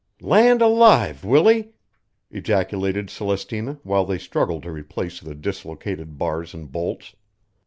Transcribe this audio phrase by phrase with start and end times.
[0.21, 1.73] "Land alive, Willie!"
[2.31, 7.15] ejaculated Celestina while they struggled to replace the dislocated bars and bolts.